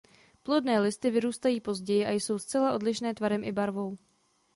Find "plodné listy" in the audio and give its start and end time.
0.43-1.09